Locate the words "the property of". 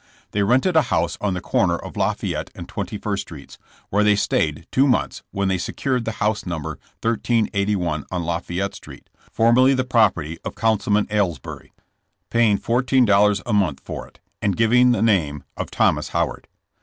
9.75-10.55